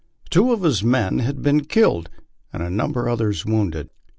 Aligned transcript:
Two 0.31 0.51
of 0.51 0.63
his 0.63 0.83
men 0.83 1.19
had 1.19 1.43
been 1.43 1.63
killed, 1.65 2.09
and 2.51 2.63
a 2.63 2.71
number 2.71 3.05
of 3.05 3.13
others 3.13 3.45
wounded. 3.45 3.91